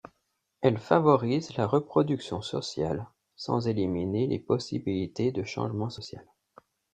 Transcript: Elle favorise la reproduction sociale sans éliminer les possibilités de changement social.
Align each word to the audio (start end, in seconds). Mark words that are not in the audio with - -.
Elle 0.61 0.79
favorise 0.79 1.55
la 1.57 1.67
reproduction 1.67 2.41
sociale 2.41 3.05
sans 3.35 3.67
éliminer 3.67 4.25
les 4.25 4.39
possibilités 4.39 5.31
de 5.31 5.43
changement 5.43 5.91
social. 5.91 6.25